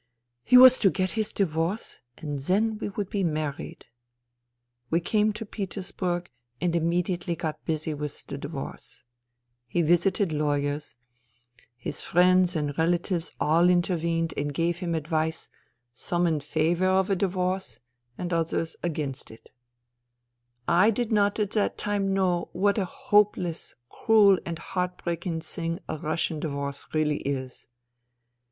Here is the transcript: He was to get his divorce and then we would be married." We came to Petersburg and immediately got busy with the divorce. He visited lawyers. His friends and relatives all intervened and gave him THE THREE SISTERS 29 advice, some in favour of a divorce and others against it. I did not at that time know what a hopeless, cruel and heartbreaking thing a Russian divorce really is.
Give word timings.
He 0.43 0.57
was 0.57 0.79
to 0.79 0.89
get 0.89 1.11
his 1.11 1.31
divorce 1.31 1.99
and 2.17 2.39
then 2.39 2.79
we 2.79 2.89
would 2.89 3.07
be 3.11 3.23
married." 3.23 3.85
We 4.89 4.99
came 4.99 5.31
to 5.33 5.45
Petersburg 5.45 6.31
and 6.59 6.75
immediately 6.75 7.35
got 7.35 7.63
busy 7.65 7.93
with 7.93 8.25
the 8.25 8.39
divorce. 8.39 9.03
He 9.67 9.83
visited 9.83 10.31
lawyers. 10.31 10.95
His 11.77 12.01
friends 12.01 12.55
and 12.55 12.75
relatives 12.79 13.31
all 13.39 13.69
intervened 13.69 14.33
and 14.35 14.51
gave 14.55 14.79
him 14.79 14.93
THE 14.93 15.01
THREE 15.01 15.03
SISTERS 15.03 15.09
29 15.11 15.25
advice, 15.27 15.49
some 15.93 16.25
in 16.25 16.39
favour 16.39 16.87
of 16.87 17.11
a 17.11 17.15
divorce 17.15 17.77
and 18.17 18.33
others 18.33 18.75
against 18.81 19.29
it. 19.29 19.51
I 20.67 20.89
did 20.89 21.11
not 21.11 21.37
at 21.39 21.51
that 21.51 21.77
time 21.77 22.11
know 22.11 22.49
what 22.53 22.79
a 22.79 22.85
hopeless, 22.85 23.75
cruel 23.87 24.39
and 24.47 24.57
heartbreaking 24.57 25.41
thing 25.41 25.77
a 25.87 25.99
Russian 25.99 26.39
divorce 26.39 26.87
really 26.91 27.19
is. 27.19 27.67